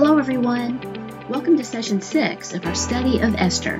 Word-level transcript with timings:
Hello, 0.00 0.16
everyone. 0.16 0.80
Welcome 1.28 1.58
to 1.58 1.62
session 1.62 2.00
6 2.00 2.54
of 2.54 2.64
our 2.64 2.74
study 2.74 3.20
of 3.20 3.34
Esther. 3.34 3.76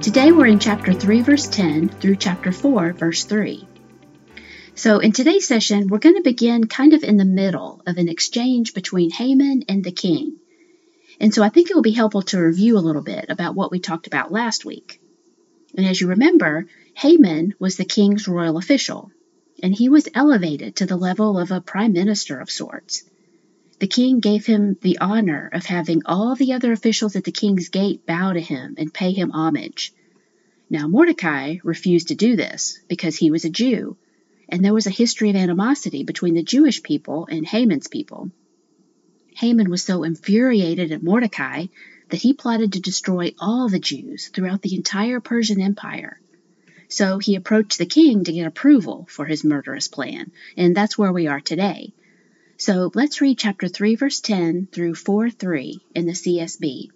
Today 0.00 0.32
we're 0.32 0.46
in 0.46 0.58
chapter 0.58 0.94
3, 0.94 1.20
verse 1.20 1.46
10 1.48 1.90
through 1.90 2.16
chapter 2.16 2.50
4, 2.50 2.94
verse 2.94 3.24
3. 3.24 3.68
So, 4.74 5.00
in 5.00 5.12
today's 5.12 5.46
session, 5.46 5.88
we're 5.88 5.98
going 5.98 6.14
to 6.14 6.22
begin 6.22 6.66
kind 6.66 6.94
of 6.94 7.04
in 7.04 7.18
the 7.18 7.26
middle 7.26 7.82
of 7.86 7.98
an 7.98 8.08
exchange 8.08 8.72
between 8.72 9.10
Haman 9.10 9.64
and 9.68 9.84
the 9.84 9.92
king. 9.92 10.38
And 11.20 11.34
so 11.34 11.42
I 11.42 11.50
think 11.50 11.68
it 11.68 11.74
will 11.74 11.82
be 11.82 11.90
helpful 11.90 12.22
to 12.22 12.40
review 12.40 12.78
a 12.78 12.86
little 12.86 13.02
bit 13.02 13.26
about 13.28 13.54
what 13.54 13.70
we 13.70 13.80
talked 13.80 14.06
about 14.06 14.32
last 14.32 14.64
week. 14.64 14.98
And 15.76 15.84
as 15.84 16.00
you 16.00 16.06
remember, 16.06 16.68
Haman 16.94 17.52
was 17.58 17.76
the 17.76 17.84
king's 17.84 18.26
royal 18.26 18.56
official, 18.56 19.10
and 19.62 19.74
he 19.74 19.90
was 19.90 20.08
elevated 20.14 20.76
to 20.76 20.86
the 20.86 20.96
level 20.96 21.38
of 21.38 21.50
a 21.50 21.60
prime 21.60 21.92
minister 21.92 22.40
of 22.40 22.50
sorts. 22.50 23.04
The 23.84 23.88
king 23.88 24.20
gave 24.20 24.46
him 24.46 24.78
the 24.80 24.96
honor 24.96 25.50
of 25.52 25.66
having 25.66 26.06
all 26.06 26.34
the 26.34 26.54
other 26.54 26.72
officials 26.72 27.16
at 27.16 27.24
the 27.24 27.30
king's 27.30 27.68
gate 27.68 28.06
bow 28.06 28.32
to 28.32 28.40
him 28.40 28.76
and 28.78 28.94
pay 28.94 29.12
him 29.12 29.30
homage. 29.30 29.92
Now, 30.70 30.88
Mordecai 30.88 31.56
refused 31.62 32.08
to 32.08 32.14
do 32.14 32.34
this 32.34 32.78
because 32.88 33.14
he 33.14 33.30
was 33.30 33.44
a 33.44 33.50
Jew, 33.50 33.98
and 34.48 34.64
there 34.64 34.72
was 34.72 34.86
a 34.86 34.90
history 34.90 35.28
of 35.28 35.36
animosity 35.36 36.02
between 36.02 36.32
the 36.32 36.42
Jewish 36.42 36.82
people 36.82 37.28
and 37.30 37.46
Haman's 37.46 37.86
people. 37.86 38.30
Haman 39.34 39.68
was 39.68 39.82
so 39.82 40.02
infuriated 40.02 40.90
at 40.90 41.02
Mordecai 41.02 41.66
that 42.08 42.22
he 42.22 42.32
plotted 42.32 42.72
to 42.72 42.80
destroy 42.80 43.34
all 43.38 43.68
the 43.68 43.78
Jews 43.78 44.28
throughout 44.28 44.62
the 44.62 44.76
entire 44.76 45.20
Persian 45.20 45.60
Empire. 45.60 46.18
So 46.88 47.18
he 47.18 47.34
approached 47.34 47.76
the 47.76 47.84
king 47.84 48.24
to 48.24 48.32
get 48.32 48.46
approval 48.46 49.06
for 49.10 49.26
his 49.26 49.44
murderous 49.44 49.88
plan, 49.88 50.32
and 50.56 50.74
that's 50.74 50.96
where 50.96 51.12
we 51.12 51.26
are 51.26 51.40
today. 51.40 51.92
So 52.56 52.92
let's 52.94 53.20
read 53.20 53.38
chapter 53.38 53.66
3, 53.66 53.96
verse 53.96 54.20
10 54.20 54.68
through 54.70 54.94
4 54.94 55.28
3 55.28 55.80
in 55.94 56.06
the 56.06 56.12
CSB. 56.12 56.88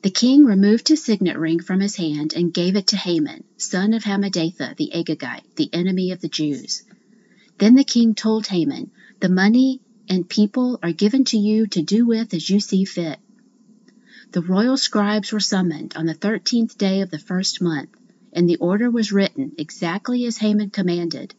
The 0.00 0.10
king 0.10 0.46
removed 0.46 0.88
his 0.88 1.04
signet 1.04 1.38
ring 1.38 1.60
from 1.60 1.80
his 1.80 1.96
hand 1.96 2.32
and 2.34 2.52
gave 2.52 2.74
it 2.74 2.88
to 2.88 2.96
Haman, 2.96 3.44
son 3.58 3.92
of 3.92 4.04
Hammedatha 4.04 4.76
the 4.76 4.92
Agagite, 4.94 5.44
the 5.56 5.68
enemy 5.74 6.10
of 6.10 6.22
the 6.22 6.28
Jews. 6.28 6.84
Then 7.58 7.74
the 7.74 7.84
king 7.84 8.14
told 8.14 8.46
Haman, 8.46 8.90
The 9.20 9.28
money 9.28 9.82
and 10.08 10.28
people 10.28 10.78
are 10.82 10.92
given 10.92 11.24
to 11.26 11.38
you 11.38 11.66
to 11.68 11.82
do 11.82 12.06
with 12.06 12.32
as 12.32 12.48
you 12.48 12.60
see 12.60 12.86
fit. 12.86 13.18
The 14.32 14.42
royal 14.42 14.78
scribes 14.78 15.32
were 15.32 15.40
summoned 15.40 15.94
on 15.96 16.06
the 16.06 16.14
thirteenth 16.14 16.78
day 16.78 17.02
of 17.02 17.10
the 17.10 17.18
first 17.18 17.60
month, 17.60 17.90
and 18.32 18.48
the 18.48 18.56
order 18.56 18.90
was 18.90 19.12
written 19.12 19.52
exactly 19.58 20.24
as 20.24 20.38
Haman 20.38 20.70
commanded 20.70 21.34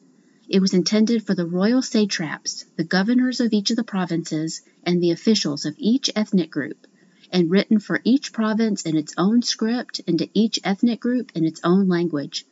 it 0.47 0.59
was 0.59 0.73
intended 0.73 1.25
for 1.25 1.33
the 1.33 1.45
royal 1.45 1.81
satraps, 1.81 2.65
the 2.75 2.83
governors 2.83 3.39
of 3.39 3.51
each 3.51 3.71
of 3.71 3.75
the 3.75 3.83
provinces, 3.83 4.61
and 4.83 5.01
the 5.01 5.11
officials 5.11 5.65
of 5.65 5.73
each 5.77 6.09
ethnic 6.15 6.51
group, 6.51 6.85
and 7.31 7.49
written 7.49 7.79
for 7.79 7.99
each 8.03 8.31
province 8.31 8.83
in 8.83 8.95
its 8.95 9.13
own 9.17 9.41
script 9.41 10.01
and 10.07 10.19
to 10.19 10.29
each 10.33 10.59
ethnic 10.63 10.99
group 10.99 11.31
in 11.33 11.45
its 11.45 11.59
own 11.63 11.87
language. 11.87 12.45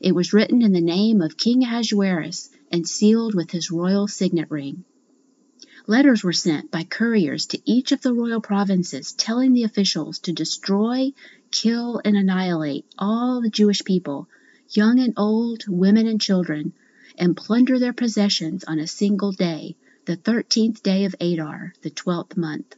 It 0.00 0.14
was 0.14 0.32
written 0.32 0.62
in 0.62 0.72
the 0.72 0.80
name 0.80 1.20
of 1.20 1.36
King 1.36 1.64
Ahasuerus 1.64 2.50
and 2.70 2.88
sealed 2.88 3.34
with 3.34 3.50
his 3.50 3.70
royal 3.70 4.06
signet 4.06 4.50
ring. 4.50 4.84
Letters 5.88 6.22
were 6.22 6.32
sent 6.32 6.70
by 6.70 6.84
couriers 6.84 7.46
to 7.46 7.60
each 7.64 7.90
of 7.90 8.02
the 8.02 8.14
royal 8.14 8.40
provinces 8.40 9.12
telling 9.12 9.52
the 9.52 9.64
officials 9.64 10.20
to 10.20 10.32
destroy, 10.32 11.12
kill, 11.50 12.00
and 12.04 12.16
annihilate 12.16 12.86
all 12.96 13.40
the 13.42 13.50
Jewish 13.50 13.84
people, 13.84 14.28
young 14.70 15.00
and 15.00 15.14
old, 15.16 15.64
women 15.66 16.06
and 16.06 16.20
children, 16.20 16.72
and 17.18 17.36
plunder 17.36 17.78
their 17.78 17.92
possessions 17.92 18.64
on 18.64 18.78
a 18.78 18.86
single 18.86 19.32
day, 19.32 19.76
the 20.04 20.16
thirteenth 20.16 20.82
day 20.82 21.04
of 21.04 21.14
Adar, 21.20 21.74
the 21.82 21.90
twelfth 21.90 22.36
month. 22.36 22.76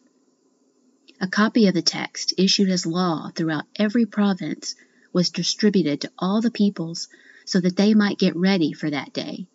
A 1.21 1.29
copy 1.29 1.67
of 1.67 1.75
the 1.75 1.83
text, 1.83 2.35
issued 2.37 2.69
as 2.69 2.85
law 2.85 3.31
throughout 3.35 3.67
every 3.77 4.05
province, 4.05 4.75
was 5.13 5.31
distributed 5.31 6.01
to 6.01 6.13
all 6.19 6.41
the 6.41 6.51
peoples 6.51 7.09
so 7.45 7.61
that 7.61 7.77
they 7.77 7.95
might 7.95 8.19
get 8.19 8.37
ready 8.37 8.73
for 8.73 8.91
that 8.91 9.13
day. 9.13 9.47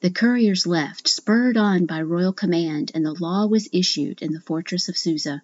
The 0.00 0.10
couriers 0.10 0.66
left, 0.66 1.08
spurred 1.08 1.56
on 1.56 1.86
by 1.86 2.02
royal 2.02 2.32
command, 2.32 2.90
and 2.94 3.04
the 3.04 3.12
law 3.12 3.46
was 3.46 3.68
issued 3.72 4.22
in 4.22 4.32
the 4.32 4.40
fortress 4.40 4.88
of 4.88 4.96
Susa. 4.96 5.42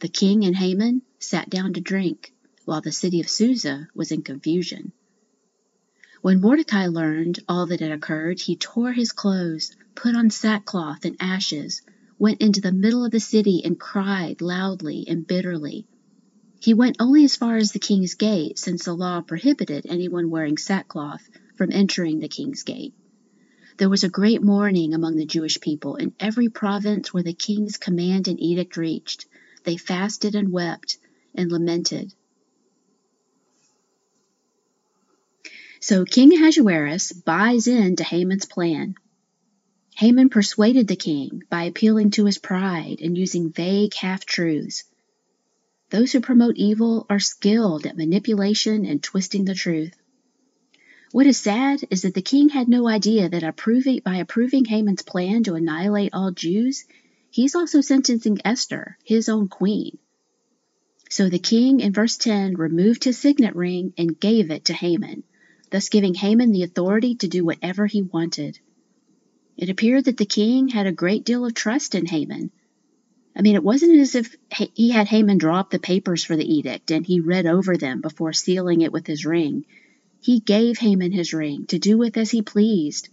The 0.00 0.08
king 0.08 0.44
and 0.44 0.56
Haman 0.56 1.02
sat 1.18 1.50
down 1.50 1.74
to 1.74 1.80
drink, 1.80 2.32
while 2.64 2.80
the 2.80 2.92
city 2.92 3.20
of 3.20 3.28
Susa 3.28 3.88
was 3.94 4.10
in 4.10 4.22
confusion. 4.22 4.92
When 6.20 6.40
Mordecai 6.40 6.88
learned 6.88 7.38
all 7.48 7.66
that 7.66 7.78
had 7.78 7.92
occurred, 7.92 8.40
he 8.40 8.56
tore 8.56 8.92
his 8.92 9.12
clothes, 9.12 9.76
put 9.94 10.16
on 10.16 10.30
sackcloth 10.30 11.04
and 11.04 11.16
ashes, 11.20 11.82
went 12.18 12.40
into 12.40 12.60
the 12.60 12.72
middle 12.72 13.04
of 13.04 13.12
the 13.12 13.20
city, 13.20 13.62
and 13.64 13.78
cried 13.78 14.40
loudly 14.40 15.04
and 15.06 15.24
bitterly. 15.24 15.86
He 16.60 16.74
went 16.74 16.96
only 16.98 17.22
as 17.22 17.36
far 17.36 17.56
as 17.56 17.70
the 17.70 17.78
king's 17.78 18.14
gate, 18.14 18.58
since 18.58 18.84
the 18.84 18.94
law 18.94 19.20
prohibited 19.20 19.86
anyone 19.86 20.28
wearing 20.28 20.58
sackcloth 20.58 21.22
from 21.56 21.70
entering 21.70 22.18
the 22.18 22.28
king's 22.28 22.64
gate. 22.64 22.94
There 23.76 23.88
was 23.88 24.02
a 24.02 24.08
great 24.08 24.42
mourning 24.42 24.94
among 24.94 25.14
the 25.14 25.24
Jewish 25.24 25.60
people 25.60 25.94
in 25.94 26.14
every 26.18 26.48
province 26.48 27.14
where 27.14 27.22
the 27.22 27.32
king's 27.32 27.76
command 27.76 28.26
and 28.26 28.40
edict 28.40 28.76
reached. 28.76 29.26
They 29.62 29.76
fasted 29.76 30.34
and 30.34 30.50
wept 30.50 30.98
and 31.32 31.52
lamented 31.52 32.12
So 35.80 36.04
King 36.04 36.34
Ahasuerus 36.34 37.12
buys 37.12 37.68
into 37.68 38.02
Haman's 38.02 38.46
plan. 38.46 38.96
Haman 39.94 40.28
persuaded 40.28 40.88
the 40.88 40.96
king 40.96 41.42
by 41.50 41.64
appealing 41.64 42.10
to 42.10 42.24
his 42.24 42.38
pride 42.38 43.00
and 43.00 43.16
using 43.16 43.52
vague 43.52 43.94
half 43.94 44.24
truths. 44.24 44.84
Those 45.90 46.12
who 46.12 46.20
promote 46.20 46.56
evil 46.56 47.06
are 47.08 47.20
skilled 47.20 47.86
at 47.86 47.96
manipulation 47.96 48.84
and 48.84 49.02
twisting 49.02 49.44
the 49.44 49.54
truth. 49.54 49.94
What 51.12 51.26
is 51.26 51.38
sad 51.38 51.84
is 51.90 52.02
that 52.02 52.12
the 52.12 52.22
king 52.22 52.50
had 52.50 52.68
no 52.68 52.88
idea 52.88 53.28
that 53.28 53.42
approving, 53.42 54.00
by 54.04 54.16
approving 54.16 54.66
Haman's 54.66 55.02
plan 55.02 55.44
to 55.44 55.54
annihilate 55.54 56.12
all 56.12 56.32
Jews, 56.32 56.84
he's 57.30 57.54
also 57.54 57.80
sentencing 57.80 58.40
Esther, 58.44 58.98
his 59.04 59.28
own 59.28 59.48
queen. 59.48 59.96
So 61.08 61.30
the 61.30 61.38
king, 61.38 61.80
in 61.80 61.92
verse 61.92 62.16
10, 62.16 62.54
removed 62.54 63.04
his 63.04 63.16
signet 63.16 63.56
ring 63.56 63.94
and 63.96 64.20
gave 64.20 64.50
it 64.50 64.66
to 64.66 64.74
Haman, 64.74 65.22
thus 65.70 65.88
giving 65.88 66.14
Haman 66.14 66.52
the 66.52 66.62
authority 66.62 67.14
to 67.16 67.28
do 67.28 67.44
whatever 67.44 67.86
he 67.86 68.02
wanted. 68.02 68.58
It 69.56 69.70
appeared 69.70 70.04
that 70.04 70.16
the 70.16 70.24
king 70.24 70.68
had 70.68 70.86
a 70.86 70.92
great 70.92 71.24
deal 71.24 71.44
of 71.44 71.54
trust 71.54 71.94
in 71.94 72.06
Haman. 72.06 72.50
I 73.36 73.42
mean, 73.42 73.54
it 73.54 73.62
wasn't 73.64 73.98
as 73.98 74.14
if 74.14 74.36
he 74.74 74.90
had 74.90 75.06
Haman 75.06 75.38
draw 75.38 75.60
up 75.60 75.70
the 75.70 75.78
papers 75.78 76.24
for 76.24 76.36
the 76.36 76.52
edict 76.52 76.90
and 76.90 77.06
he 77.06 77.20
read 77.20 77.46
over 77.46 77.76
them 77.76 78.00
before 78.00 78.32
sealing 78.32 78.80
it 78.80 78.92
with 78.92 79.06
his 79.06 79.24
ring. 79.24 79.64
He 80.20 80.40
gave 80.40 80.78
Haman 80.78 81.12
his 81.12 81.32
ring 81.32 81.66
to 81.66 81.78
do 81.78 81.96
with 81.96 82.16
as 82.16 82.30
he 82.30 82.42
pleased. 82.42 83.08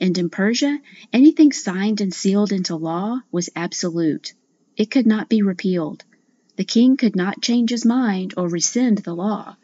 And 0.00 0.16
in 0.16 0.30
Persia, 0.30 0.80
anything 1.12 1.52
signed 1.52 2.00
and 2.00 2.12
sealed 2.12 2.52
into 2.52 2.76
law 2.76 3.20
was 3.30 3.50
absolute. 3.54 4.34
It 4.76 4.90
could 4.90 5.06
not 5.06 5.28
be 5.28 5.42
repealed. 5.42 6.04
The 6.56 6.64
king 6.64 6.96
could 6.96 7.16
not 7.16 7.42
change 7.42 7.70
his 7.70 7.84
mind 7.84 8.34
or 8.36 8.48
rescind 8.48 8.98
the 8.98 9.14
law. 9.14 9.56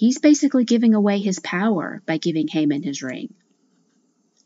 He's 0.00 0.16
basically 0.16 0.64
giving 0.64 0.94
away 0.94 1.18
his 1.18 1.40
power 1.40 2.02
by 2.06 2.16
giving 2.16 2.48
Haman 2.48 2.82
his 2.82 3.02
ring. 3.02 3.34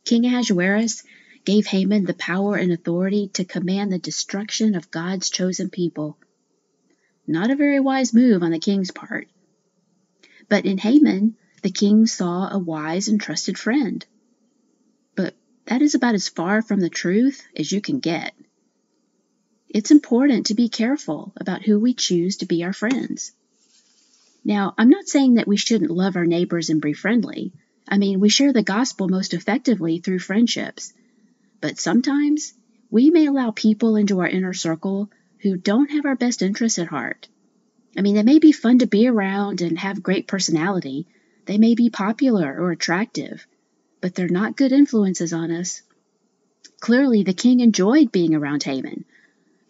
King 0.04 0.26
Ahasuerus 0.26 1.04
gave 1.44 1.68
Haman 1.68 2.06
the 2.06 2.12
power 2.12 2.56
and 2.56 2.72
authority 2.72 3.28
to 3.34 3.44
command 3.44 3.92
the 3.92 4.00
destruction 4.00 4.74
of 4.74 4.90
God's 4.90 5.30
chosen 5.30 5.70
people. 5.70 6.18
Not 7.28 7.52
a 7.52 7.54
very 7.54 7.78
wise 7.78 8.12
move 8.12 8.42
on 8.42 8.50
the 8.50 8.58
king's 8.58 8.90
part. 8.90 9.28
But 10.48 10.66
in 10.66 10.78
Haman, 10.78 11.36
the 11.62 11.70
king 11.70 12.08
saw 12.08 12.48
a 12.50 12.58
wise 12.58 13.06
and 13.06 13.20
trusted 13.20 13.56
friend. 13.56 14.04
But 15.14 15.36
that 15.66 15.82
is 15.82 15.94
about 15.94 16.16
as 16.16 16.28
far 16.28 16.62
from 16.62 16.80
the 16.80 16.90
truth 16.90 17.46
as 17.56 17.70
you 17.70 17.80
can 17.80 18.00
get. 18.00 18.34
It's 19.68 19.92
important 19.92 20.46
to 20.46 20.54
be 20.54 20.68
careful 20.68 21.32
about 21.36 21.62
who 21.62 21.78
we 21.78 21.94
choose 21.94 22.38
to 22.38 22.46
be 22.46 22.64
our 22.64 22.72
friends. 22.72 23.36
Now, 24.44 24.74
I'm 24.76 24.90
not 24.90 25.08
saying 25.08 25.34
that 25.34 25.48
we 25.48 25.56
shouldn't 25.56 25.90
love 25.90 26.16
our 26.16 26.26
neighbors 26.26 26.68
and 26.68 26.80
be 26.80 26.92
friendly. 26.92 27.52
I 27.88 27.96
mean, 27.98 28.20
we 28.20 28.28
share 28.28 28.52
the 28.52 28.62
gospel 28.62 29.08
most 29.08 29.32
effectively 29.32 29.98
through 29.98 30.18
friendships. 30.18 30.92
But 31.60 31.78
sometimes 31.78 32.52
we 32.90 33.10
may 33.10 33.26
allow 33.26 33.52
people 33.52 33.96
into 33.96 34.20
our 34.20 34.28
inner 34.28 34.52
circle 34.52 35.10
who 35.40 35.56
don't 35.56 35.90
have 35.90 36.04
our 36.04 36.16
best 36.16 36.42
interests 36.42 36.78
at 36.78 36.88
heart. 36.88 37.28
I 37.96 38.02
mean, 38.02 38.14
they 38.16 38.22
may 38.22 38.38
be 38.38 38.52
fun 38.52 38.80
to 38.80 38.86
be 38.86 39.06
around 39.06 39.62
and 39.62 39.78
have 39.78 40.02
great 40.02 40.26
personality. 40.26 41.06
They 41.46 41.58
may 41.58 41.74
be 41.74 41.90
popular 41.90 42.54
or 42.58 42.70
attractive, 42.70 43.46
but 44.00 44.14
they're 44.14 44.28
not 44.28 44.56
good 44.56 44.72
influences 44.72 45.32
on 45.32 45.50
us. 45.50 45.82
Clearly, 46.80 47.22
the 47.22 47.32
king 47.32 47.60
enjoyed 47.60 48.12
being 48.12 48.34
around 48.34 48.62
Haman. 48.62 49.04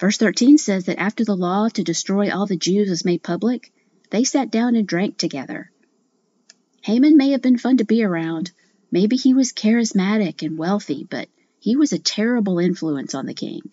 Verse 0.00 0.16
13 0.16 0.58
says 0.58 0.86
that 0.86 0.98
after 0.98 1.24
the 1.24 1.36
law 1.36 1.68
to 1.68 1.84
destroy 1.84 2.30
all 2.30 2.46
the 2.46 2.56
Jews 2.56 2.88
was 2.90 3.04
made 3.04 3.22
public, 3.22 3.72
they 4.14 4.22
sat 4.22 4.48
down 4.48 4.76
and 4.76 4.86
drank 4.86 5.18
together. 5.18 5.72
Haman 6.82 7.16
may 7.16 7.30
have 7.30 7.42
been 7.42 7.58
fun 7.58 7.78
to 7.78 7.84
be 7.84 8.04
around. 8.04 8.52
Maybe 8.92 9.16
he 9.16 9.34
was 9.34 9.52
charismatic 9.52 10.46
and 10.46 10.56
wealthy, 10.56 11.04
but 11.10 11.28
he 11.58 11.74
was 11.74 11.92
a 11.92 11.98
terrible 11.98 12.60
influence 12.60 13.16
on 13.16 13.26
the 13.26 13.34
king. 13.34 13.72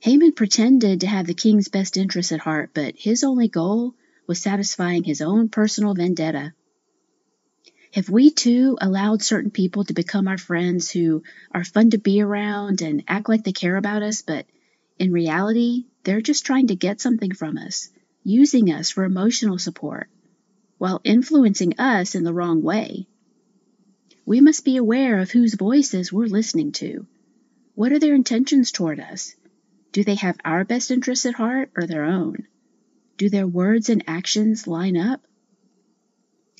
Haman 0.00 0.32
pretended 0.32 1.02
to 1.02 1.06
have 1.06 1.28
the 1.28 1.34
king's 1.34 1.68
best 1.68 1.96
interests 1.96 2.32
at 2.32 2.40
heart, 2.40 2.70
but 2.74 2.96
his 2.96 3.22
only 3.22 3.46
goal 3.46 3.94
was 4.26 4.42
satisfying 4.42 5.04
his 5.04 5.20
own 5.20 5.48
personal 5.48 5.94
vendetta. 5.94 6.52
Have 7.92 8.10
we 8.10 8.30
too 8.30 8.76
allowed 8.80 9.22
certain 9.22 9.52
people 9.52 9.84
to 9.84 9.94
become 9.94 10.26
our 10.26 10.38
friends 10.38 10.90
who 10.90 11.22
are 11.52 11.62
fun 11.62 11.90
to 11.90 11.98
be 11.98 12.20
around 12.22 12.82
and 12.82 13.04
act 13.06 13.28
like 13.28 13.44
they 13.44 13.52
care 13.52 13.76
about 13.76 14.02
us, 14.02 14.20
but 14.20 14.46
in 14.98 15.12
reality, 15.12 15.84
they're 16.02 16.20
just 16.20 16.44
trying 16.44 16.66
to 16.66 16.74
get 16.74 17.00
something 17.00 17.32
from 17.32 17.56
us, 17.56 17.90
using 18.28 18.70
us 18.70 18.90
for 18.90 19.04
emotional 19.04 19.58
support, 19.58 20.08
while 20.76 21.00
influencing 21.02 21.78
us 21.78 22.14
in 22.14 22.24
the 22.24 22.34
wrong 22.34 22.62
way? 22.62 23.06
We 24.26 24.42
must 24.42 24.66
be 24.66 24.76
aware 24.76 25.18
of 25.20 25.30
whose 25.30 25.54
voices 25.54 26.12
we're 26.12 26.26
listening 26.26 26.72
to. 26.72 27.06
What 27.74 27.92
are 27.92 27.98
their 27.98 28.14
intentions 28.14 28.70
toward 28.70 29.00
us? 29.00 29.34
Do 29.92 30.04
they 30.04 30.16
have 30.16 30.36
our 30.44 30.64
best 30.66 30.90
interests 30.90 31.24
at 31.24 31.34
heart 31.34 31.70
or 31.74 31.86
their 31.86 32.04
own? 32.04 32.46
Do 33.16 33.30
their 33.30 33.46
words 33.46 33.88
and 33.88 34.04
actions 34.06 34.66
line 34.66 34.98
up? 34.98 35.22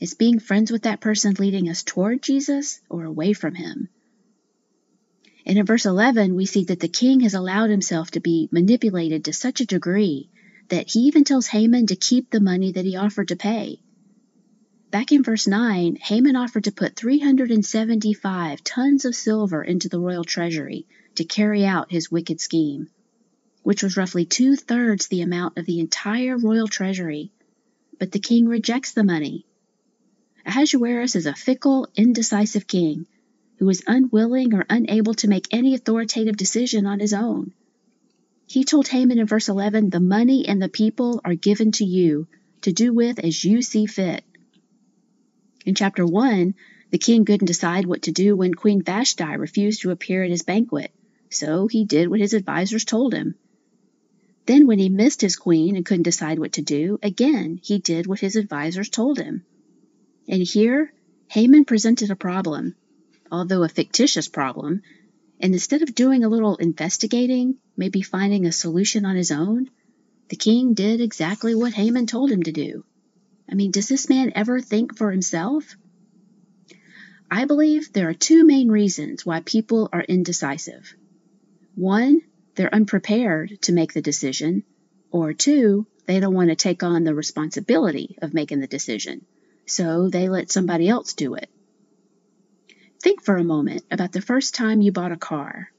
Is 0.01 0.15
being 0.15 0.39
friends 0.39 0.71
with 0.73 0.85
that 0.85 1.03
person 1.03 1.35
leading 1.39 1.69
us 1.69 1.83
toward 1.83 2.23
Jesus 2.23 2.81
or 2.89 3.05
away 3.05 3.35
from 3.35 3.55
him? 3.55 3.91
And 5.45 5.59
in 5.59 5.67
verse 5.67 5.85
11, 5.85 6.35
we 6.35 6.47
see 6.47 6.65
that 6.65 6.81
the 6.81 6.89
king 6.89 7.21
has 7.21 7.35
allowed 7.35 7.69
himself 7.69 8.11
to 8.13 8.21
be 8.21 8.49
manipulated 8.51 9.27
to 9.27 9.33
such 9.35 9.61
a 9.61 9.67
degree 9.67 10.31
that 10.69 10.91
he 10.91 11.01
even 11.01 11.25
tells 11.25 11.47
Haman 11.47 11.87
to 11.87 11.97
keep 11.97 12.31
the 12.31 12.41
money 12.41 12.73
that 12.73 12.85
he 12.85 12.97
offered 12.97 13.29
to 13.29 13.37
pay. 13.37 13.81
Back 14.91 15.13
in 15.13 15.23
verse 15.23 15.47
9, 15.47 15.97
Haman 15.97 16.37
offered 16.37 16.65
to 16.65 16.73
put 16.73 16.97
375 16.97 18.65
tons 18.65 19.05
of 19.05 19.15
silver 19.15 19.63
into 19.63 19.89
the 19.89 20.01
royal 20.01 20.25
treasury 20.25 20.87
to 21.17 21.25
carry 21.25 21.65
out 21.67 21.91
his 21.91 22.11
wicked 22.11 22.41
scheme, 22.41 22.89
which 23.63 23.83
was 23.83 23.97
roughly 23.97 24.25
two 24.25 24.57
thirds 24.57 25.09
the 25.09 25.21
amount 25.21 25.59
of 25.59 25.67
the 25.67 25.81
entire 25.81 26.39
royal 26.39 26.69
treasury. 26.69 27.31
But 27.99 28.13
the 28.13 28.19
king 28.19 28.47
rejects 28.47 28.93
the 28.93 29.05
money. 29.05 29.45
Ahasuerus 30.47 31.17
is 31.17 31.27
a 31.27 31.35
fickle, 31.35 31.89
indecisive 31.95 32.67
king 32.67 33.07
who 33.59 33.69
is 33.69 33.83
unwilling 33.87 34.55
or 34.55 34.65
unable 34.71 35.15
to 35.15 35.29
make 35.29 35.49
any 35.51 35.75
authoritative 35.75 36.37
decision 36.37 36.87
on 36.87 37.01
his 37.01 37.13
own. 37.13 37.53
He 38.49 38.65
told 38.65 38.89
Haman 38.89 39.19
in 39.19 39.27
verse 39.27 39.51
11, 39.51 39.91
The 39.91 40.01
money 40.01 40.49
and 40.49 40.61
the 40.61 40.71
people 40.71 41.21
are 41.23 41.35
given 41.35 41.71
to 41.73 41.85
you 41.85 42.29
to 42.63 42.73
do 42.73 42.95
with 42.95 43.19
as 43.19 43.45
you 43.45 43.61
see 43.61 43.85
fit. 43.85 44.25
In 45.67 45.75
chapter 45.75 46.07
1, 46.07 46.55
the 46.91 46.97
king 46.97 47.27
couldn't 47.27 47.47
decide 47.47 47.85
what 47.85 48.03
to 48.03 48.11
do 48.11 48.35
when 48.35 48.55
Queen 48.55 48.81
Vashti 48.81 49.37
refused 49.37 49.83
to 49.83 49.91
appear 49.91 50.25
at 50.25 50.31
his 50.31 50.45
banquet, 50.45 50.91
so 51.29 51.67
he 51.67 51.85
did 51.85 52.09
what 52.09 52.21
his 52.21 52.33
advisers 52.33 52.87
told 52.87 53.13
him. 53.13 53.35
Then, 54.47 54.67
when 54.67 54.79
he 54.79 54.89
missed 54.89 55.21
his 55.21 55.37
queen 55.37 55.77
and 55.77 55.85
couldn't 55.85 56.05
decide 56.05 56.39
what 56.39 56.53
to 56.53 56.63
do, 56.63 56.99
again 57.03 57.61
he 57.63 57.79
did 57.79 58.07
what 58.07 58.21
his 58.21 58.35
advisers 58.35 58.89
told 58.89 59.19
him. 59.19 59.45
And 60.27 60.43
here, 60.43 60.91
Haman 61.27 61.67
presented 61.67 62.11
a 62.11 62.17
problem, 62.17 62.77
although 63.31 63.63
a 63.63 63.69
fictitious 63.69 64.27
problem, 64.27 64.81
and 65.39 65.53
instead 65.53 65.83
of 65.83 65.95
doing 65.95 66.25
a 66.25 66.31
little 66.31 66.57
investigating, 66.57 67.59
maybe 67.79 68.03
finding 68.03 68.45
a 68.45 68.53
solution 68.53 69.07
on 69.07 69.17
his 69.17 69.31
own, 69.31 69.71
the 70.29 70.37
king 70.37 70.75
did 70.75 71.01
exactly 71.01 71.55
what 71.55 71.73
Haman 71.73 72.07
told 72.07 72.31
him 72.31 72.43
to 72.43 72.53
do. 72.53 72.85
I 73.51 73.55
mean, 73.55 73.71
does 73.71 73.89
this 73.89 74.11
man 74.11 74.33
ever 74.35 74.61
think 74.61 74.99
for 74.99 75.11
himself? 75.11 75.77
I 77.31 77.47
believe 77.47 77.93
there 77.93 78.09
are 78.09 78.15
two 78.15 78.45
main 78.45 78.69
reasons 78.69 79.25
why 79.25 79.41
people 79.41 79.89
are 79.93 80.03
indecisive. 80.03 80.95
One, 81.75 82.21
they're 82.57 82.75
unprepared 82.75 83.63
to 83.63 83.73
make 83.73 83.93
the 83.93 84.03
decision, 84.03 84.65
or 85.11 85.33
two, 85.33 85.87
they 86.07 86.21
don't 86.21 86.35
want 86.35 86.51
to 86.51 86.57
take 86.57 86.83
on 86.83 87.05
the 87.05 87.15
responsibility 87.15 88.19
of 88.21 88.35
making 88.35 88.61
the 88.61 88.67
decision, 88.67 89.25
so 89.67 90.09
they 90.09 90.29
let 90.29 90.51
somebody 90.51 90.89
else 90.89 91.15
do 91.15 91.35
it. 91.35 91.49
Think 93.01 93.23
for 93.23 93.37
a 93.37 93.45
moment 93.45 93.85
about 93.91 94.13
the 94.13 94.21
first 94.21 94.55
time 94.55 94.81
you 94.81 94.91
bought 94.91 95.13
a 95.13 95.17
car. 95.17 95.71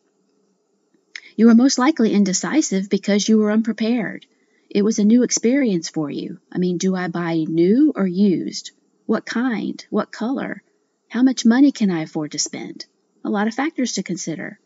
You 1.40 1.46
were 1.46 1.56
most 1.56 1.80
likely 1.80 2.12
indecisive 2.12 2.90
because 2.90 3.30
you 3.30 3.38
were 3.38 3.50
unprepared. 3.50 4.26
It 4.70 4.82
was 4.82 5.00
a 5.00 5.06
new 5.06 5.24
experience 5.24 5.88
for 5.88 6.12
you. 6.12 6.42
I 6.52 6.58
mean, 6.58 6.78
do 6.78 6.98
I 6.98 7.08
buy 7.08 7.46
new 7.48 7.94
or 7.96 8.06
used? 8.06 8.72
What 9.06 9.26
kind? 9.26 9.82
What 9.90 10.12
color? 10.12 10.62
How 11.08 11.24
much 11.24 11.46
money 11.46 11.72
can 11.72 11.92
I 11.92 12.02
afford 12.02 12.34
to 12.34 12.40
spend? 12.40 12.88
A 13.24 13.30
lot 13.30 13.48
of 13.48 13.54
factors 13.54 13.94
to 13.94 14.04
consider. 14.04 14.60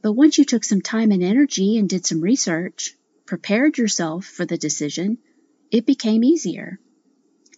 But 0.00 0.12
once 0.12 0.38
you 0.38 0.44
took 0.44 0.62
some 0.62 0.82
time 0.82 1.10
and 1.10 1.20
energy 1.20 1.78
and 1.78 1.88
did 1.88 2.06
some 2.06 2.20
research, 2.20 2.94
prepared 3.26 3.76
yourself 3.76 4.24
for 4.24 4.46
the 4.46 4.56
decision, 4.56 5.18
it 5.72 5.84
became 5.84 6.22
easier. 6.22 6.78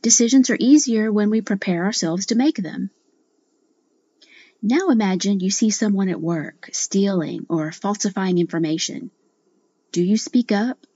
Decisions 0.00 0.48
are 0.48 0.56
easier 0.58 1.12
when 1.12 1.28
we 1.28 1.42
prepare 1.42 1.84
ourselves 1.84 2.24
to 2.24 2.36
make 2.36 2.56
them. 2.56 2.88
Now 4.62 4.90
imagine 4.90 5.40
you 5.40 5.50
see 5.50 5.70
someone 5.70 6.10
at 6.10 6.20
work 6.20 6.68
stealing 6.72 7.46
or 7.48 7.72
falsifying 7.72 8.36
information. 8.36 9.10
Do 9.90 10.02
you 10.02 10.18
speak 10.18 10.52
up? 10.52 10.86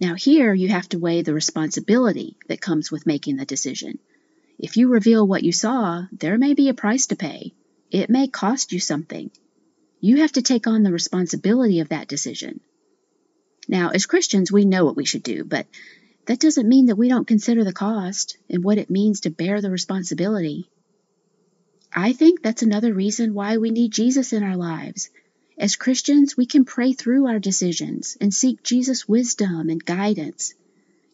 Now, 0.00 0.14
here 0.14 0.54
you 0.54 0.68
have 0.68 0.88
to 0.90 0.98
weigh 0.98 1.22
the 1.22 1.34
responsibility 1.34 2.36
that 2.48 2.60
comes 2.60 2.90
with 2.90 3.06
making 3.06 3.36
the 3.36 3.44
decision. 3.44 3.98
If 4.58 4.76
you 4.76 4.88
reveal 4.88 5.26
what 5.26 5.42
you 5.42 5.52
saw, 5.52 6.04
there 6.10 6.38
may 6.38 6.54
be 6.54 6.68
a 6.68 6.74
price 6.74 7.06
to 7.08 7.16
pay. 7.16 7.52
It 7.90 8.08
may 8.08 8.28
cost 8.28 8.72
you 8.72 8.80
something. 8.80 9.30
You 10.00 10.18
have 10.22 10.32
to 10.32 10.42
take 10.42 10.66
on 10.66 10.84
the 10.84 10.92
responsibility 10.92 11.80
of 11.80 11.90
that 11.90 12.08
decision. 12.08 12.60
Now, 13.68 13.90
as 13.90 14.06
Christians, 14.06 14.50
we 14.50 14.64
know 14.64 14.84
what 14.84 14.96
we 14.96 15.04
should 15.04 15.22
do, 15.22 15.44
but 15.44 15.66
that 16.26 16.40
doesn't 16.40 16.68
mean 16.68 16.86
that 16.86 16.96
we 16.96 17.08
don't 17.08 17.26
consider 17.26 17.64
the 17.64 17.72
cost 17.72 18.38
and 18.48 18.64
what 18.64 18.78
it 18.78 18.90
means 18.90 19.20
to 19.20 19.30
bear 19.30 19.60
the 19.60 19.70
responsibility. 19.70 20.70
I 21.92 22.12
think 22.12 22.42
that's 22.42 22.62
another 22.62 22.92
reason 22.92 23.34
why 23.34 23.56
we 23.56 23.70
need 23.70 23.92
Jesus 23.92 24.32
in 24.32 24.42
our 24.42 24.56
lives 24.56 25.10
as 25.58 25.74
Christians, 25.74 26.36
we 26.36 26.46
can 26.46 26.64
pray 26.64 26.92
through 26.92 27.26
our 27.26 27.40
decisions 27.40 28.16
and 28.20 28.32
seek 28.32 28.62
Jesus' 28.62 29.08
wisdom 29.08 29.68
and 29.68 29.84
guidance. 29.84 30.54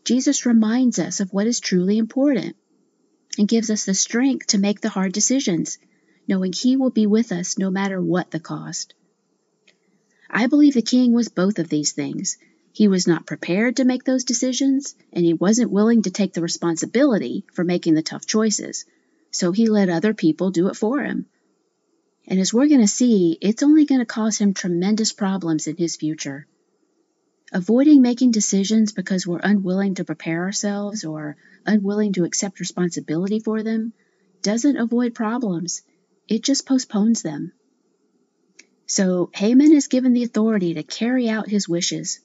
Jesus 0.05 0.45
reminds 0.45 0.99
us 0.99 1.21
of 1.21 1.33
what 1.33 1.47
is 1.47 1.61
truly 1.61 1.97
important 1.97 2.55
and 3.39 3.49
gives 3.49 3.71
us 3.71 3.87
the 3.87 3.95
strength 3.95 4.49
to 4.49 4.59
make 4.59 4.83
the 4.83 4.91
hard 4.91 5.15
decisions, 5.15 5.79
knowing 6.29 6.53
He 6.53 6.77
will 6.77 6.91
be 6.91 7.07
with 7.07 7.33
us 7.33 7.57
no 7.57 7.71
matter 7.71 8.03
what 8.03 8.31
the 8.31 8.39
cost. 8.39 8.93
I 10.29 10.47
believe 10.47 10.75
the 10.75 10.83
king 10.83 11.15
was 11.15 11.29
both 11.29 11.59
of 11.59 11.71
these 11.71 11.93
things. 11.93 12.37
He 12.73 12.87
was 12.87 13.07
not 13.07 13.25
prepared 13.25 13.77
to 13.77 13.85
make 13.87 14.05
those 14.05 14.25
decisions, 14.25 14.95
and 15.13 15.25
he 15.25 15.33
wasn't 15.33 15.71
willing 15.71 16.03
to 16.03 16.11
take 16.11 16.35
the 16.35 16.43
responsibility 16.43 17.45
for 17.55 17.65
making 17.65 17.95
the 17.95 18.03
tough 18.03 18.27
choices, 18.27 18.85
so 19.35 19.51
he 19.51 19.69
let 19.69 19.89
other 19.89 20.15
people 20.15 20.53
do 20.53 20.69
it 20.69 20.77
for 20.77 21.01
him. 21.01 21.27
And 22.29 22.39
as 22.39 22.55
we're 22.55 22.69
going 22.69 22.83
to 22.83 22.87
see, 22.87 23.37
it's 23.41 23.65
only 23.65 23.85
going 23.85 23.99
to 23.99 24.07
cause 24.07 24.39
him 24.39 24.55
tremendous 24.55 25.11
problems 25.11 25.67
in 25.67 25.77
his 25.77 25.97
future. 25.97 26.47
Avoiding 27.53 28.01
making 28.01 28.31
decisions 28.31 28.93
because 28.93 29.27
we're 29.27 29.41
unwilling 29.43 29.97
to 29.97 30.05
prepare 30.05 30.43
ourselves 30.43 31.05
or 31.05 31.37
unwilling 31.67 32.13
to 32.13 32.23
accept 32.23 32.61
responsibility 32.61 33.41
for 33.41 33.65
them 33.65 33.93
doesn't 34.43 34.77
avoid 34.77 35.17
problems, 35.17 35.83
it 36.29 36.45
just 36.45 36.65
postpones 36.65 37.23
them. 37.23 37.51
So 38.87 39.31
Haman 39.35 39.73
is 39.73 39.89
given 39.89 40.13
the 40.13 40.23
authority 40.23 40.75
to 40.75 40.85
carry 40.85 41.29
out 41.29 41.49
his 41.49 41.69
wishes. 41.69 42.21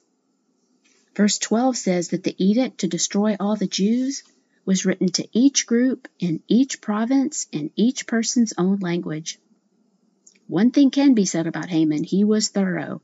Verse 1.16 1.38
12 1.38 1.76
says 1.76 2.08
that 2.10 2.22
the 2.22 2.36
edict 2.38 2.78
to 2.78 2.86
destroy 2.86 3.36
all 3.40 3.56
the 3.56 3.66
Jews 3.66 4.22
was 4.70 4.86
written 4.86 5.08
to 5.08 5.26
each 5.32 5.66
group 5.66 6.06
in 6.20 6.40
each 6.46 6.80
province 6.80 7.48
in 7.50 7.72
each 7.74 8.06
person's 8.06 8.52
own 8.56 8.78
language. 8.78 9.40
One 10.46 10.70
thing 10.70 10.92
can 10.92 11.12
be 11.14 11.24
said 11.24 11.48
about 11.48 11.68
Haman 11.68 12.04
he 12.04 12.22
was 12.22 12.46
thorough. 12.46 13.02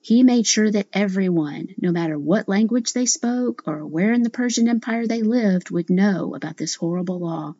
He 0.00 0.22
made 0.22 0.46
sure 0.46 0.70
that 0.70 0.88
everyone, 0.90 1.74
no 1.78 1.92
matter 1.92 2.18
what 2.18 2.48
language 2.48 2.94
they 2.94 3.04
spoke 3.04 3.64
or 3.66 3.86
where 3.86 4.14
in 4.14 4.22
the 4.22 4.30
Persian 4.30 4.68
Empire 4.68 5.06
they 5.06 5.20
lived, 5.20 5.68
would 5.68 5.90
know 5.90 6.34
about 6.34 6.56
this 6.56 6.76
horrible 6.76 7.18
law. 7.18 7.56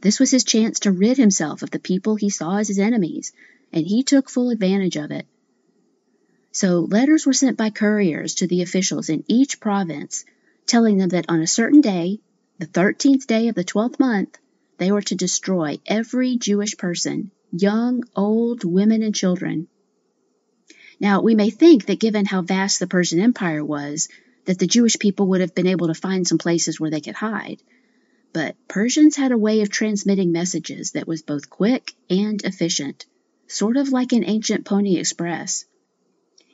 This 0.00 0.18
was 0.18 0.32
his 0.32 0.42
chance 0.42 0.80
to 0.80 0.90
rid 0.90 1.18
himself 1.18 1.62
of 1.62 1.70
the 1.70 1.78
people 1.78 2.16
he 2.16 2.30
saw 2.30 2.56
as 2.56 2.66
his 2.66 2.80
enemies, 2.80 3.32
and 3.72 3.86
he 3.86 4.02
took 4.02 4.28
full 4.28 4.50
advantage 4.50 4.96
of 4.96 5.12
it. 5.12 5.28
So 6.50 6.80
letters 6.80 7.24
were 7.24 7.32
sent 7.32 7.56
by 7.56 7.70
couriers 7.70 8.34
to 8.36 8.48
the 8.48 8.62
officials 8.62 9.10
in 9.10 9.22
each 9.28 9.60
province, 9.60 10.24
telling 10.66 10.98
them 10.98 11.10
that 11.10 11.26
on 11.28 11.40
a 11.40 11.46
certain 11.46 11.80
day, 11.80 12.20
the 12.58 12.66
thirteenth 12.66 13.26
day 13.26 13.48
of 13.48 13.54
the 13.54 13.64
twelfth 13.64 14.00
month, 14.00 14.38
they 14.78 14.92
were 14.92 15.02
to 15.02 15.14
destroy 15.14 15.78
every 15.86 16.36
Jewish 16.36 16.76
person, 16.76 17.30
young, 17.52 18.04
old, 18.14 18.64
women, 18.64 19.02
and 19.02 19.14
children. 19.14 19.68
Now, 20.98 21.20
we 21.20 21.34
may 21.34 21.50
think 21.50 21.86
that 21.86 22.00
given 22.00 22.24
how 22.24 22.42
vast 22.42 22.80
the 22.80 22.86
Persian 22.86 23.20
Empire 23.20 23.64
was, 23.64 24.08
that 24.46 24.58
the 24.58 24.66
Jewish 24.66 24.98
people 24.98 25.28
would 25.28 25.40
have 25.40 25.54
been 25.54 25.66
able 25.66 25.88
to 25.88 25.94
find 25.94 26.26
some 26.26 26.38
places 26.38 26.80
where 26.80 26.90
they 26.90 27.00
could 27.00 27.14
hide. 27.14 27.62
But 28.32 28.56
Persians 28.68 29.16
had 29.16 29.32
a 29.32 29.38
way 29.38 29.60
of 29.60 29.70
transmitting 29.70 30.32
messages 30.32 30.92
that 30.92 31.06
was 31.06 31.22
both 31.22 31.50
quick 31.50 31.92
and 32.10 32.42
efficient, 32.44 33.06
sort 33.46 33.76
of 33.76 33.90
like 33.90 34.12
an 34.12 34.24
ancient 34.24 34.64
Pony 34.64 34.96
Express. 34.96 35.64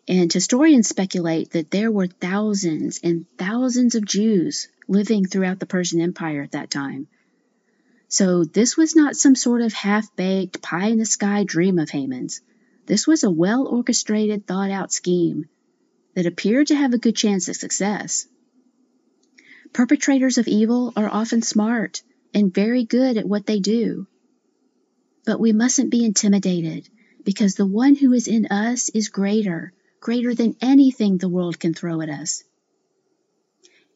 And 0.09 0.32
historians 0.32 0.88
speculate 0.88 1.50
that 1.50 1.71
there 1.71 1.90
were 1.90 2.09
thousands 2.09 2.99
and 3.02 3.26
thousands 3.38 3.94
of 3.94 4.04
Jews 4.04 4.68
living 4.88 5.26
throughout 5.26 5.61
the 5.61 5.66
Persian 5.66 6.00
Empire 6.00 6.42
at 6.42 6.52
that 6.52 6.71
time. 6.71 7.06
So 8.09 8.44
this 8.44 8.76
was 8.76 8.97
not 8.97 9.16
some 9.16 9.35
sort 9.35 9.62
of 9.62 9.73
half 9.73 10.14
baked, 10.16 10.61
pie 10.61 10.88
in 10.88 10.99
the 10.99 11.06
sky 11.06 11.44
dream 11.44 11.78
of 11.78 11.90
Haman's. 11.90 12.40
This 12.87 13.06
was 13.06 13.23
a 13.23 13.30
well 13.30 13.66
orchestrated, 13.66 14.47
thought 14.47 14.71
out 14.71 14.92
scheme 14.92 15.47
that 16.14 16.26
appeared 16.26 16.66
to 16.66 16.76
have 16.76 16.92
a 16.92 16.99
good 16.99 17.16
chance 17.16 17.49
of 17.49 17.56
success. 17.56 18.26
Perpetrators 19.73 20.37
of 20.37 20.49
evil 20.49 20.92
are 20.97 21.09
often 21.09 21.40
smart 21.42 22.02
and 22.35 22.52
very 22.52 22.85
good 22.85 23.16
at 23.16 23.28
what 23.28 23.47
they 23.47 23.61
do. 23.61 24.06
But 25.25 25.40
we 25.40 25.52
mustn't 25.52 25.90
be 25.90 26.04
intimidated 26.04 26.88
because 27.25 27.54
the 27.54 27.66
one 27.66 27.94
who 27.94 28.12
is 28.12 28.28
in 28.28 28.47
us 28.47 28.88
is 28.90 29.09
greater, 29.09 29.73
greater 30.02 30.35
than 30.35 30.56
anything 30.61 31.16
the 31.16 31.28
world 31.28 31.59
can 31.61 31.73
throw 31.73 32.00
at 32.00 32.11
us. 32.11 32.42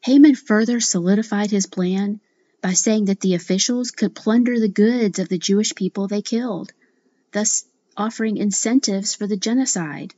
Haman 0.05 0.37
further 0.37 0.79
solidified 0.79 1.51
his 1.51 1.67
plan 1.67 2.21
by 2.63 2.73
saying 2.73 3.07
that 3.07 3.21
the 3.21 3.35
officials 3.35 3.91
could 3.91 4.15
plunder 4.15 4.59
the 4.59 4.69
goods 4.69 5.19
of 5.19 5.29
the 5.29 5.37
Jewish 5.37 5.75
people 5.75 6.07
they 6.07 6.23
killed, 6.23 6.73
thus 7.33 7.65
offering 7.97 8.37
incentives 8.37 9.17
for 9.17 9.27
the 9.27 9.37
genocide. 9.37 10.15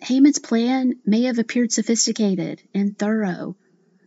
Haman's 0.00 0.38
plan 0.38 0.94
may 1.04 1.22
have 1.24 1.38
appeared 1.38 1.70
sophisticated 1.70 2.62
and 2.74 2.98
thorough, 2.98 3.56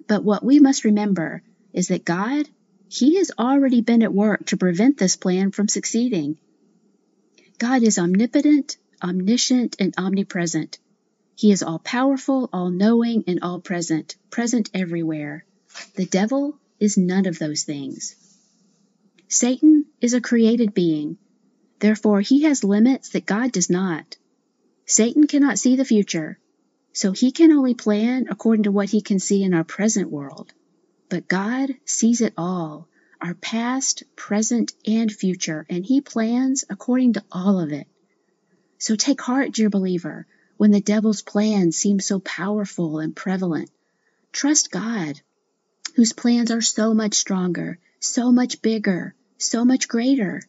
but 0.07 0.23
what 0.23 0.43
we 0.43 0.59
must 0.59 0.83
remember 0.83 1.43
is 1.73 1.89
that 1.89 2.05
God, 2.05 2.49
He 2.87 3.17
has 3.17 3.31
already 3.37 3.81
been 3.81 4.01
at 4.01 4.13
work 4.13 4.47
to 4.47 4.57
prevent 4.57 4.97
this 4.97 5.15
plan 5.15 5.51
from 5.51 5.67
succeeding. 5.67 6.37
God 7.59 7.83
is 7.83 7.99
omnipotent, 7.99 8.77
omniscient, 9.03 9.75
and 9.79 9.93
omnipresent. 9.97 10.79
He 11.35 11.51
is 11.51 11.63
all 11.63 11.79
powerful, 11.79 12.49
all 12.51 12.69
knowing, 12.69 13.23
and 13.27 13.39
all 13.41 13.59
present, 13.61 14.15
present 14.29 14.69
everywhere. 14.73 15.45
The 15.95 16.05
devil 16.05 16.57
is 16.79 16.97
none 16.97 17.25
of 17.25 17.39
those 17.39 17.63
things. 17.63 18.15
Satan 19.27 19.85
is 20.01 20.13
a 20.13 20.21
created 20.21 20.73
being. 20.73 21.17
Therefore, 21.79 22.19
he 22.21 22.43
has 22.43 22.63
limits 22.63 23.09
that 23.09 23.25
God 23.25 23.51
does 23.51 23.69
not. 23.69 24.17
Satan 24.85 25.27
cannot 25.27 25.59
see 25.59 25.75
the 25.75 25.85
future, 25.85 26.39
so 26.93 27.11
he 27.11 27.31
can 27.31 27.51
only 27.51 27.73
plan 27.75 28.27
according 28.29 28.63
to 28.63 28.71
what 28.71 28.89
he 28.89 29.01
can 29.01 29.19
see 29.19 29.43
in 29.43 29.53
our 29.53 29.63
present 29.63 30.09
world. 30.09 30.51
But 31.09 31.27
God 31.27 31.75
sees 31.85 32.21
it 32.21 32.33
all, 32.37 32.87
our 33.21 33.35
past, 33.35 34.03
present, 34.15 34.73
and 34.85 35.11
future, 35.11 35.65
and 35.69 35.85
he 35.85 36.01
plans 36.01 36.65
according 36.69 37.13
to 37.13 37.23
all 37.31 37.59
of 37.59 37.71
it. 37.71 37.87
So 38.79 38.95
take 38.95 39.21
heart, 39.21 39.51
dear 39.51 39.69
believer, 39.69 40.25
when 40.57 40.71
the 40.71 40.81
devil's 40.81 41.21
plans 41.21 41.77
seem 41.77 41.99
so 41.99 42.19
powerful 42.19 42.99
and 42.99 43.15
prevalent. 43.15 43.69
Trust 44.31 44.71
God 44.71 45.21
whose 45.95 46.13
plans 46.13 46.49
are 46.49 46.61
so 46.61 46.93
much 46.93 47.15
stronger, 47.15 47.77
so 47.99 48.31
much 48.31 48.61
bigger, 48.61 49.13
so 49.37 49.65
much 49.65 49.89
greater. 49.89 50.41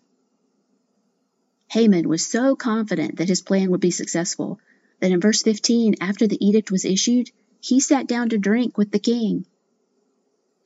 Haman 1.69 2.09
was 2.09 2.25
so 2.25 2.55
confident 2.55 3.17
that 3.17 3.29
his 3.29 3.43
plan 3.43 3.71
would 3.71 3.81
be 3.81 3.91
successful 3.91 4.61
that 5.01 5.11
in 5.11 5.21
verse 5.21 5.43
15, 5.43 5.97
after 6.01 6.27
the 6.27 6.45
edict 6.45 6.71
was 6.71 6.85
issued, 6.85 7.31
he 7.61 7.81
sat 7.81 8.07
down 8.07 8.29
to 8.29 8.39
drink 8.39 8.79
with 8.79 8.93
the 8.93 8.99
king. 8.99 9.45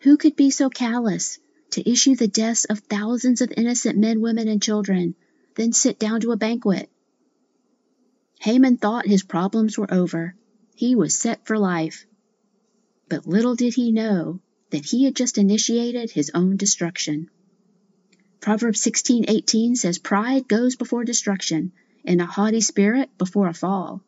Who 0.01 0.19
could 0.19 0.37
be 0.37 0.51
so 0.51 0.69
callous 0.69 1.39
to 1.71 1.91
issue 1.91 2.15
the 2.15 2.29
deaths 2.29 2.67
of 2.67 2.81
thousands 2.81 3.41
of 3.41 3.53
innocent 3.57 3.99
men, 3.99 4.21
women, 4.21 4.49
and 4.49 4.63
children, 4.63 5.15
then 5.55 5.73
sit 5.73 5.99
down 5.99 6.21
to 6.21 6.33
a 6.33 6.37
banquet? 6.37 6.91
Haman 8.41 8.77
thought 8.77 9.07
his 9.07 9.23
problems 9.23 9.79
were 9.79 9.93
over. 9.93 10.35
He 10.75 10.95
was 10.95 11.19
set 11.19 11.47
for 11.47 11.59
life. 11.59 12.07
But 13.09 13.27
little 13.27 13.55
did 13.55 13.75
he 13.75 13.93
know 13.93 14.41
that 14.71 14.87
he 14.87 15.05
had 15.05 15.15
just 15.15 15.39
initiated 15.39 16.11
his 16.11 16.31
own 16.35 16.57
destruction. 16.57 17.31
Proverbs 18.41 18.81
16:18 18.83 19.77
says 19.77 19.99
pride 19.99 20.49
goes 20.49 20.77
before 20.77 21.05
destruction 21.05 21.73
and 22.05 22.21
a 22.21 22.27
haughty 22.27 22.61
spirit 22.61 23.09
before 23.17 23.49
a 23.49 23.55
fall. 23.55 24.03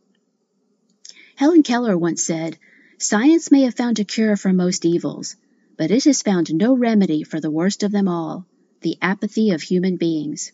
Helen 1.37 1.63
Keller 1.63 1.97
once 1.97 2.23
said, 2.23 2.59
Science 2.99 3.51
may 3.51 3.63
have 3.63 3.75
found 3.75 3.99
a 3.99 4.05
cure 4.05 4.37
for 4.37 4.53
most 4.53 4.85
evils, 4.85 5.37
but 5.77 5.91
it 5.91 6.05
has 6.05 6.23
found 6.23 6.53
no 6.55 6.75
remedy 6.75 7.23
for 7.23 7.41
the 7.41 7.51
worst 7.51 7.83
of 7.83 7.93
them 7.93 8.09
all, 8.09 8.47
the 8.81 8.97
apathy 9.03 9.51
of 9.51 9.63
human 9.63 9.97
beings. 9.97 10.53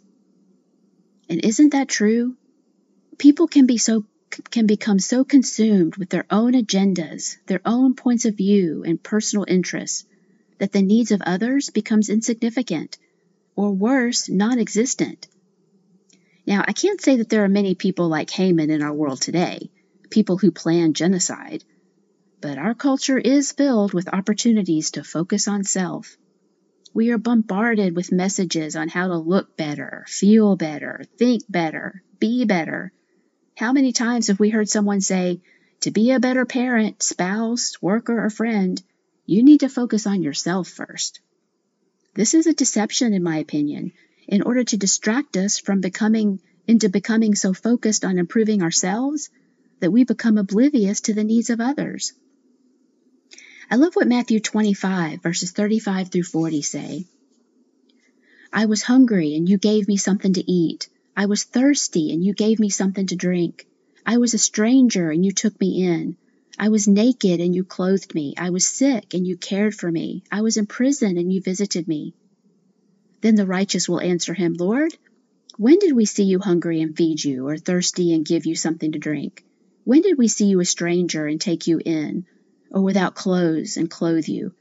And 1.29 1.45
isn't 1.45 1.71
that 1.71 1.89
true? 1.89 2.37
People 3.19 3.47
can 3.47 3.67
be 3.67 3.79
so 3.79 4.05
can 4.51 4.67
become 4.67 4.99
so 4.99 5.25
consumed 5.25 5.97
with 5.97 6.09
their 6.09 6.25
own 6.31 6.55
agendas, 6.55 7.37
their 7.47 7.61
own 7.67 7.95
points 7.95 8.25
of 8.25 8.37
view, 8.37 8.83
and 8.85 9.03
personal 9.03 9.45
interests 9.47 10.05
that 10.59 10.73
the 10.73 10.83
needs 10.83 11.11
of 11.11 11.21
others 11.23 11.71
becomes 11.71 12.09
insignificant, 12.09 12.97
or 13.55 13.73
worse, 13.73 14.29
non 14.29 14.59
existent. 14.59 15.29
Now, 16.47 16.65
I 16.67 16.73
can't 16.73 17.01
say 17.01 17.17
that 17.17 17.29
there 17.29 17.45
are 17.45 17.49
many 17.49 17.75
people 17.75 18.09
like 18.09 18.31
Haman 18.31 18.71
in 18.71 18.83
our 18.83 18.93
world 18.95 19.21
today, 19.21 19.71
people 20.11 20.39
who 20.39 20.51
plan 20.51 20.95
genocide, 20.95 21.63
but 22.41 22.59
our 22.59 22.75
culture 22.75 23.19
is 23.19 23.53
filled 23.53 23.93
with 23.93 24.13
opportunities 24.13 24.93
to 24.93 25.05
focus 25.05 25.47
on 25.47 25.63
self. 25.63 26.17
We 26.95 27.11
are 27.11 27.19
bombarded 27.19 27.95
with 27.95 28.13
messages 28.13 28.77
on 28.77 28.89
how 28.89 29.09
to 29.09 29.17
look 29.17 29.57
better, 29.57 30.05
feel 30.09 30.57
better, 30.57 31.05
think 31.19 31.43
better, 31.49 32.03
be 32.19 32.45
better, 32.45 32.93
how 33.57 33.73
many 33.73 33.93
times 33.93 34.29
have 34.29 34.41
we 34.41 34.51
heard 34.51 34.69
someone 34.69 35.01
say, 35.01 35.41
to 35.81 35.91
be 35.91 36.11
a 36.11 36.21
better 36.21 36.47
parent, 36.47 37.03
spouse, 37.03 37.81
worker, 37.83 38.25
or 38.25 38.31
friend, 38.31 38.83
you 39.27 39.43
need 39.43 39.61
to 39.61 39.69
focus 39.69 40.07
on 40.07 40.23
yourself 40.23 40.69
first? 40.69 41.21
This 42.15 42.35
is 42.35 42.47
a 42.47 42.55
deception, 42.55 43.15
in 43.15 43.23
my 43.23 43.39
opinion, 43.39 43.93
in 44.27 44.43
order 44.43 44.65
to 44.65 44.77
distract 44.77 45.37
us 45.37 45.59
from 45.59 45.81
becoming 45.81 46.41
into 46.67 46.89
becoming 46.89 47.35
so 47.35 47.53
focused 47.53 48.05
on 48.05 48.19
improving 48.19 48.63
ourselves 48.63 49.31
that 49.81 49.91
we 49.91 50.05
become 50.05 50.39
oblivious 50.39 51.01
to 51.03 51.15
the 51.15 51.25
needs 51.25 51.51
of 51.51 51.61
others. 51.61 52.13
I 53.71 53.77
love 53.77 53.95
what 53.95 54.07
Matthew 54.07 54.39
25, 54.39 55.23
verses 55.23 55.51
35 55.51 56.11
through 56.11 56.23
40 56.23 56.63
say. 56.63 57.05
I 58.53 58.67
was 58.67 58.83
hungry, 58.83 59.35
and 59.35 59.49
you 59.49 59.59
gave 59.59 59.89
me 59.89 59.97
something 59.97 60.35
to 60.35 60.51
eat. 60.51 60.89
I 61.17 61.27
was 61.27 61.45
thirsty, 61.45 62.13
and 62.13 62.25
you 62.25 62.33
gave 62.33 62.59
me 62.59 62.71
something 62.71 63.07
to 63.09 63.17
drink. 63.17 63.67
I 64.05 64.19
was 64.19 64.35
a 64.35 64.39
stranger, 64.39 65.11
and 65.11 65.25
you 65.25 65.33
took 65.33 65.61
me 65.61 65.85
in. 65.85 66.17
I 66.59 66.69
was 66.71 66.89
naked, 66.89 67.41
and 67.41 67.55
you 67.55 67.65
clothed 67.65 68.15
me. 68.15 68.35
I 68.39 68.51
was 68.51 68.67
sick, 68.67 69.15
and 69.15 69.27
you 69.27 69.37
cared 69.37 69.75
for 69.75 69.91
me. 69.91 70.25
I 70.31 70.43
was 70.43 70.57
in 70.57 70.67
prison, 70.67 71.19
and 71.19 71.33
you 71.33 71.41
visited 71.41 71.87
me. 71.87 72.15
Then 73.21 73.35
the 73.37 73.47
righteous 73.47 73.89
will 73.89 74.01
answer 74.01 74.35
him, 74.35 74.55
Lord, 74.55 74.97
when 75.59 75.79
did 75.79 75.93
we 75.93 76.07
see 76.07 76.25
you 76.25 76.39
hungry 76.39 76.81
and 76.81 76.97
feed 76.97 77.23
you, 77.23 77.47
or 77.47 77.59
thirsty 77.59 78.15
and 78.15 78.25
give 78.25 78.47
you 78.47 78.55
something 78.55 78.93
to 78.93 78.99
drink? 78.99 79.45
When 79.85 80.01
did 80.01 80.17
we 80.17 80.29
see 80.29 80.47
you 80.47 80.61
a 80.61 80.65
stranger 80.65 81.27
and 81.27 81.41
take 81.41 81.67
you 81.67 81.81
in, 81.85 82.25
or 82.71 82.81
without 82.83 83.15
clothes 83.15 83.77
and 83.77 83.91
clothe 83.91 84.29
you? 84.29 84.55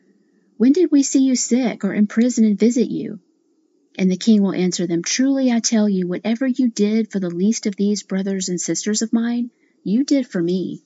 When 0.57 0.73
did 0.73 0.91
we 0.91 1.01
see 1.01 1.23
you 1.23 1.35
sick 1.35 1.85
or 1.85 1.93
in 1.93 2.07
prison 2.07 2.43
and 2.43 2.59
visit 2.59 2.89
you? 2.89 3.19
And 3.97 4.09
the 4.09 4.17
king 4.17 4.41
will 4.41 4.53
answer 4.53 4.87
them, 4.87 5.03
Truly 5.03 5.51
I 5.51 5.59
tell 5.59 5.89
you, 5.89 6.07
whatever 6.07 6.47
you 6.47 6.69
did 6.69 7.11
for 7.11 7.19
the 7.19 7.29
least 7.29 7.65
of 7.65 7.75
these 7.75 8.03
brothers 8.03 8.49
and 8.49 8.59
sisters 8.59 9.01
of 9.01 9.13
mine, 9.13 9.51
you 9.83 10.03
did 10.03 10.27
for 10.27 10.41
me. 10.41 10.83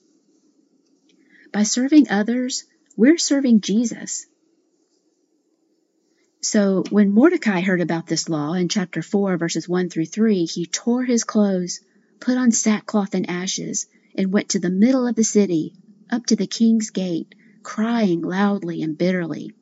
By 1.52 1.62
serving 1.62 2.08
others, 2.10 2.64
we're 2.96 3.18
serving 3.18 3.60
Jesus. 3.60 4.26
So 6.40 6.84
when 6.90 7.10
Mordecai 7.10 7.60
heard 7.60 7.80
about 7.80 8.06
this 8.06 8.28
law 8.28 8.52
in 8.52 8.68
chapter 8.68 9.02
4, 9.02 9.36
verses 9.36 9.68
1 9.68 9.90
through 9.90 10.06
3, 10.06 10.44
he 10.44 10.66
tore 10.66 11.04
his 11.04 11.24
clothes, 11.24 11.80
put 12.20 12.38
on 12.38 12.52
sackcloth 12.52 13.14
and 13.14 13.28
ashes, 13.28 13.86
and 14.14 14.32
went 14.32 14.50
to 14.50 14.60
the 14.60 14.70
middle 14.70 15.06
of 15.06 15.16
the 15.16 15.24
city, 15.24 15.74
up 16.08 16.24
to 16.26 16.36
the 16.36 16.46
king's 16.46 16.90
gate, 16.90 17.34
crying 17.62 18.22
loudly 18.22 18.82
and 18.82 18.96
bitterly. 18.96 19.55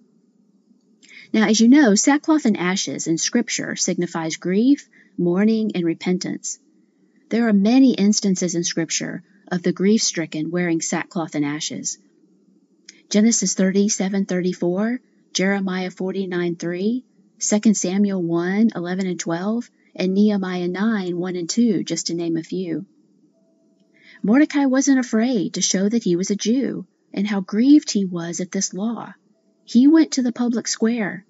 Now, 1.34 1.48
as 1.48 1.60
you 1.60 1.66
know, 1.66 1.96
sackcloth 1.96 2.44
and 2.44 2.56
ashes 2.56 3.08
in 3.08 3.18
Scripture 3.18 3.74
signifies 3.74 4.36
grief, 4.36 4.88
mourning, 5.18 5.72
and 5.74 5.84
repentance. 5.84 6.60
There 7.28 7.48
are 7.48 7.52
many 7.52 7.94
instances 7.94 8.54
in 8.54 8.62
Scripture 8.62 9.24
of 9.48 9.64
the 9.64 9.72
grief 9.72 10.00
stricken 10.00 10.52
wearing 10.52 10.80
sackcloth 10.80 11.34
and 11.34 11.44
ashes. 11.44 11.98
Genesis 13.10 13.56
37:34, 13.56 15.00
Jeremiah 15.32 15.90
49:3, 15.90 17.02
2 17.40 17.74
Samuel 17.74 18.22
1 18.22 18.70
11 18.76 19.06
and 19.08 19.18
12, 19.18 19.70
and 19.96 20.14
Nehemiah 20.14 20.68
9 20.68 21.18
1 21.18 21.34
and 21.36 21.50
2, 21.50 21.82
just 21.82 22.06
to 22.06 22.14
name 22.14 22.36
a 22.36 22.44
few. 22.44 22.86
Mordecai 24.22 24.66
wasn't 24.66 25.00
afraid 25.00 25.54
to 25.54 25.60
show 25.60 25.88
that 25.88 26.04
he 26.04 26.14
was 26.14 26.30
a 26.30 26.36
Jew 26.36 26.86
and 27.12 27.26
how 27.26 27.40
grieved 27.40 27.90
he 27.90 28.04
was 28.04 28.38
at 28.38 28.52
this 28.52 28.72
law. 28.72 29.14
He 29.64 29.88
went 29.88 30.12
to 30.12 30.22
the 30.22 30.32
public 30.32 30.68
square. 30.68 31.24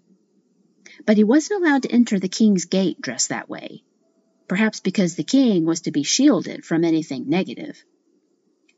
But 1.07 1.17
he 1.17 1.25
wasn't 1.25 1.63
allowed 1.63 1.83
to 1.85 1.93
enter 1.93 2.19
the 2.19 2.29
king's 2.29 2.65
gate 2.65 3.01
dressed 3.01 3.29
that 3.29 3.49
way, 3.49 3.83
perhaps 4.49 4.81
because 4.81 5.15
the 5.15 5.25
king 5.25 5.65
was 5.65 5.83
to 5.83 5.91
be 5.91 6.03
shielded 6.03 6.65
from 6.65 6.85
anything 6.85 7.29
negative. 7.29 7.85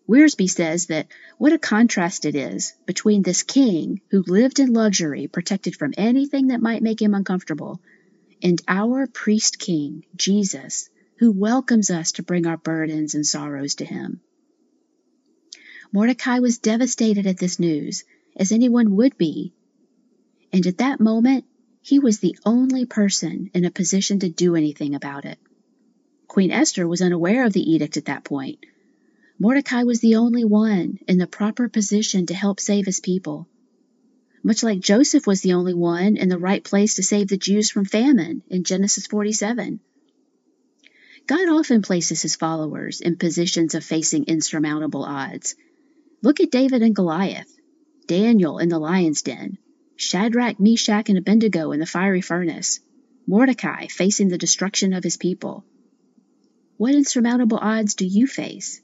Wiersbe 0.08 0.48
says 0.48 0.86
that 0.86 1.08
what 1.36 1.52
a 1.52 1.58
contrast 1.58 2.24
it 2.24 2.36
is 2.36 2.74
between 2.86 3.22
this 3.22 3.42
king 3.42 4.00
who 4.10 4.22
lived 4.26 4.60
in 4.60 4.72
luxury, 4.72 5.26
protected 5.26 5.74
from 5.74 5.94
anything 5.96 6.48
that 6.48 6.62
might 6.62 6.82
make 6.82 7.02
him 7.02 7.14
uncomfortable, 7.14 7.80
and 8.42 8.62
our 8.68 9.06
priest 9.06 9.58
king, 9.58 10.04
Jesus, 10.14 10.88
who 11.18 11.32
welcomes 11.32 11.90
us 11.90 12.12
to 12.12 12.22
bring 12.22 12.46
our 12.46 12.56
burdens 12.56 13.14
and 13.14 13.26
sorrows 13.26 13.76
to 13.76 13.84
him. 13.84 14.20
Mordecai 15.92 16.38
was 16.38 16.58
devastated 16.58 17.26
at 17.26 17.38
this 17.38 17.58
news, 17.58 18.04
as 18.36 18.52
anyone 18.52 18.96
would 18.96 19.16
be. 19.16 19.52
And 20.52 20.66
at 20.66 20.78
that 20.78 21.00
moment, 21.00 21.44
he 21.82 21.98
was 21.98 22.18
the 22.18 22.36
only 22.44 22.84
person 22.84 23.50
in 23.54 23.64
a 23.64 23.70
position 23.70 24.20
to 24.20 24.28
do 24.28 24.56
anything 24.56 24.94
about 24.94 25.24
it. 25.24 25.38
Queen 26.26 26.50
Esther 26.50 26.86
was 26.86 27.00
unaware 27.00 27.44
of 27.44 27.52
the 27.52 27.72
edict 27.72 27.96
at 27.96 28.06
that 28.06 28.24
point. 28.24 28.58
Mordecai 29.38 29.84
was 29.84 30.00
the 30.00 30.16
only 30.16 30.44
one 30.44 30.98
in 31.06 31.18
the 31.18 31.26
proper 31.26 31.68
position 31.68 32.26
to 32.26 32.34
help 32.34 32.58
save 32.58 32.86
his 32.86 33.00
people. 33.00 33.48
Much 34.42 34.62
like 34.62 34.80
Joseph 34.80 35.26
was 35.26 35.40
the 35.40 35.52
only 35.52 35.74
one 35.74 36.16
in 36.16 36.28
the 36.28 36.38
right 36.38 36.62
place 36.62 36.96
to 36.96 37.02
save 37.02 37.28
the 37.28 37.36
Jews 37.36 37.70
from 37.70 37.84
famine 37.84 38.42
in 38.48 38.64
Genesis 38.64 39.06
47. 39.06 39.80
God 41.26 41.48
often 41.48 41.82
places 41.82 42.22
his 42.22 42.36
followers 42.36 43.00
in 43.00 43.16
positions 43.16 43.74
of 43.74 43.84
facing 43.84 44.24
insurmountable 44.24 45.04
odds. 45.04 45.56
Look 46.22 46.40
at 46.40 46.52
David 46.52 46.82
and 46.82 46.94
Goliath, 46.94 47.55
Daniel 48.06 48.58
in 48.58 48.68
the 48.68 48.78
lion's 48.78 49.22
den, 49.22 49.58
Shadrach, 49.96 50.60
Meshach, 50.60 51.08
and 51.08 51.18
Abednego 51.18 51.72
in 51.72 51.80
the 51.80 51.86
fiery 51.86 52.20
furnace, 52.20 52.80
Mordecai 53.26 53.86
facing 53.88 54.28
the 54.28 54.38
destruction 54.38 54.92
of 54.92 55.02
his 55.02 55.16
people. 55.16 55.64
What 56.76 56.94
insurmountable 56.94 57.58
odds 57.58 57.94
do 57.94 58.06
you 58.06 58.26
face? 58.26 58.80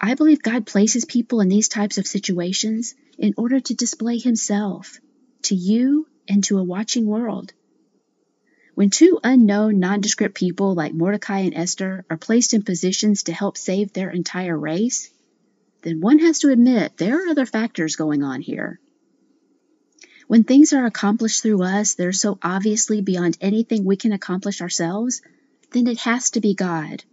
I 0.00 0.14
believe 0.14 0.42
God 0.42 0.66
places 0.66 1.04
people 1.04 1.40
in 1.40 1.48
these 1.48 1.68
types 1.68 1.98
of 1.98 2.06
situations 2.06 2.94
in 3.18 3.34
order 3.36 3.58
to 3.58 3.74
display 3.74 4.18
Himself 4.18 5.00
to 5.42 5.56
you 5.56 6.06
and 6.28 6.44
to 6.44 6.58
a 6.58 6.62
watching 6.62 7.06
world. 7.06 7.52
When 8.74 8.90
two 8.90 9.18
unknown, 9.24 9.80
nondescript 9.80 10.36
people 10.36 10.74
like 10.74 10.94
Mordecai 10.94 11.40
and 11.40 11.54
Esther 11.54 12.04
are 12.08 12.16
placed 12.16 12.54
in 12.54 12.62
positions 12.62 13.24
to 13.24 13.32
help 13.32 13.56
save 13.56 13.92
their 13.92 14.10
entire 14.10 14.56
race, 14.56 15.10
then 15.82 16.00
one 16.00 16.18
has 16.18 16.40
to 16.40 16.50
admit 16.50 16.96
there 16.96 17.24
are 17.24 17.28
other 17.28 17.46
factors 17.46 17.96
going 17.96 18.22
on 18.22 18.40
here. 18.40 18.80
When 20.26 20.44
things 20.44 20.72
are 20.72 20.84
accomplished 20.84 21.42
through 21.42 21.62
us 21.62 21.94
they're 21.94 22.12
so 22.12 22.38
obviously 22.42 23.00
beyond 23.00 23.38
anything 23.40 23.84
we 23.84 23.96
can 23.96 24.12
accomplish 24.12 24.60
ourselves, 24.60 25.22
then 25.70 25.86
it 25.86 25.98
has 25.98 26.30
to 26.30 26.40
be 26.40 26.54
God. 26.54 27.04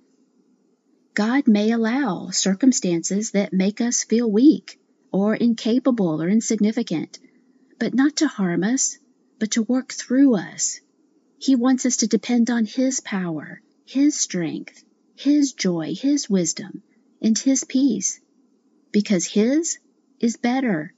God 1.14 1.48
may 1.48 1.72
allow 1.72 2.30
circumstances 2.32 3.32
that 3.32 3.54
make 3.54 3.80
us 3.80 4.04
feel 4.04 4.30
weak 4.30 4.80
or 5.14 5.34
incapable 5.34 6.22
or 6.22 6.28
insignificant, 6.28 7.20
but 7.80 7.94
not 7.94 8.18
to 8.18 8.28
harm 8.28 8.64
us, 8.66 8.98
but 9.40 9.52
to 9.52 9.64
work 9.64 9.94
through 9.94 10.36
us. 10.36 10.82
He 11.38 11.56
wants 11.56 11.86
us 11.86 11.98
to 11.98 12.08
depend 12.08 12.50
on 12.50 12.66
His 12.66 13.00
power, 13.00 13.62
His 13.86 14.18
strength, 14.18 14.84
His 15.16 15.54
joy, 15.54 15.96
His 15.96 16.30
wisdom, 16.30 16.84
and 17.22 17.38
His 17.38 17.64
peace, 17.64 18.20
because 18.96 19.26
His 19.26 19.78
is 20.22 20.38
better. 20.38 20.94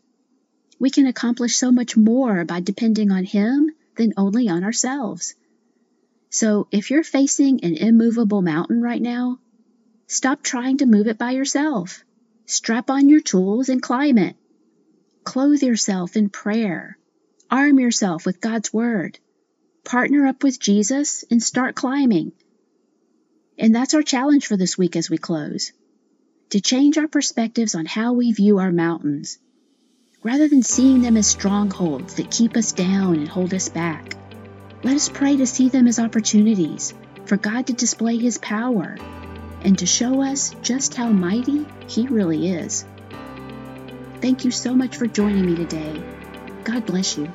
We 0.77 0.91
can 0.91 1.07
accomplish 1.07 1.55
so 1.55 1.71
much 1.71 1.97
more 1.97 2.45
by 2.45 2.59
depending 2.59 3.11
on 3.11 3.23
Him 3.23 3.71
than 3.95 4.13
only 4.17 4.49
on 4.49 4.63
ourselves. 4.63 5.33
So 6.29 6.67
if 6.71 6.91
you're 6.91 7.03
facing 7.03 7.63
an 7.63 7.75
immovable 7.75 8.43
mountain 8.43 8.83
right 8.83 9.01
now, 9.01 9.39
stop 10.05 10.43
trying 10.43 10.77
to 10.77 10.85
move 10.85 11.07
it 11.07 11.17
by 11.17 11.31
yourself. 11.31 12.03
Strap 12.45 12.91
on 12.91 13.09
your 13.09 13.19
tools 13.19 13.67
and 13.67 13.81
climb 13.81 14.19
it. 14.19 14.35
Clothe 15.23 15.63
yourself 15.63 16.15
in 16.15 16.29
prayer. 16.29 16.99
Arm 17.49 17.79
yourself 17.79 18.27
with 18.27 18.39
God's 18.39 18.71
Word. 18.71 19.17
Partner 19.83 20.27
up 20.27 20.43
with 20.43 20.59
Jesus 20.59 21.25
and 21.31 21.41
start 21.41 21.73
climbing. 21.73 22.31
And 23.57 23.73
that's 23.73 23.95
our 23.95 24.03
challenge 24.03 24.45
for 24.45 24.55
this 24.55 24.77
week 24.77 24.95
as 24.95 25.09
we 25.09 25.17
close 25.17 25.71
to 26.49 26.61
change 26.61 26.97
our 26.97 27.07
perspectives 27.07 27.75
on 27.75 27.85
how 27.85 28.13
we 28.13 28.31
view 28.31 28.59
our 28.59 28.71
mountains 28.71 29.39
rather 30.23 30.47
than 30.47 30.63
seeing 30.63 31.01
them 31.01 31.17
as 31.17 31.27
strongholds 31.27 32.15
that 32.15 32.31
keep 32.31 32.57
us 32.57 32.71
down 32.71 33.15
and 33.15 33.27
hold 33.27 33.53
us 33.53 33.69
back. 33.69 34.15
Let 34.83 34.95
us 34.95 35.09
pray 35.09 35.37
to 35.37 35.45
see 35.45 35.69
them 35.69 35.87
as 35.87 35.99
opportunities 35.99 36.93
for 37.25 37.37
God 37.37 37.67
to 37.67 37.73
display 37.73 38.17
His 38.17 38.37
power 38.37 38.97
and 39.61 39.77
to 39.79 39.85
show 39.85 40.21
us 40.21 40.55
just 40.61 40.95
how 40.95 41.09
mighty 41.09 41.65
He 41.87 42.07
really 42.07 42.49
is. 42.51 42.85
Thank 44.21 44.45
you 44.45 44.51
so 44.51 44.73
much 44.73 44.97
for 44.97 45.07
joining 45.07 45.45
me 45.45 45.55
today. 45.55 46.01
God 46.63 46.85
bless 46.85 47.17
you. 47.17 47.31